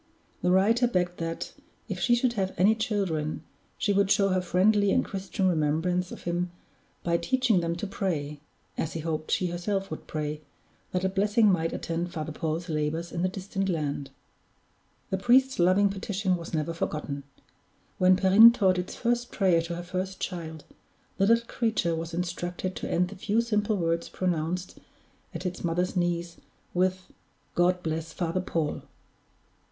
The 0.41 0.49
writer 0.49 0.87
begged 0.87 1.17
that, 1.19 1.53
if 1.87 1.99
she 1.99 2.15
should 2.15 2.33
have 2.33 2.55
any 2.57 2.73
children, 2.73 3.43
she 3.77 3.93
would 3.93 4.09
show 4.09 4.29
her 4.29 4.41
friendly 4.41 4.89
and 4.91 5.05
Christian 5.05 5.47
remembrance 5.47 6.11
of 6.11 6.23
him 6.23 6.49
by 7.03 7.17
teaching 7.17 7.59
them 7.59 7.75
to 7.75 7.85
pray 7.85 8.39
(as 8.79 8.93
he 8.93 9.01
hoped 9.01 9.29
she 9.29 9.51
herself 9.51 9.91
would 9.91 10.07
pray) 10.07 10.41
that 10.91 11.03
a 11.03 11.07
blessing 11.09 11.51
might 11.51 11.71
attend 11.71 12.11
Father 12.11 12.31
Paul's 12.31 12.67
labors 12.67 13.11
in 13.11 13.21
the 13.21 13.29
distant 13.29 13.69
land. 13.69 14.09
The 15.11 15.19
priest's 15.19 15.59
loving 15.59 15.87
petition 15.87 16.35
was 16.35 16.51
never 16.51 16.73
forgotten. 16.73 17.21
When 17.99 18.15
Perrine 18.15 18.49
taught 18.49 18.79
its 18.79 18.95
first 18.95 19.31
prayer 19.31 19.61
to 19.61 19.75
her 19.75 19.83
first 19.83 20.19
child, 20.19 20.63
the 21.19 21.27
little 21.27 21.45
creature 21.45 21.93
was 21.93 22.11
instructed 22.11 22.75
to 22.77 22.89
end 22.89 23.09
the 23.09 23.15
few 23.15 23.39
simple 23.39 23.77
words 23.77 24.09
pronounced 24.09 24.79
at 25.35 25.45
its 25.45 25.63
mother's 25.63 25.95
knees, 25.95 26.37
with, 26.73 27.05
"God 27.53 27.83
bless 27.83 28.11
Father 28.13 28.41
Paul." 28.41 28.81